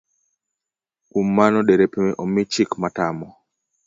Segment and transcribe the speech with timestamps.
[1.09, 3.27] Kuom mano derepe omi chik matamo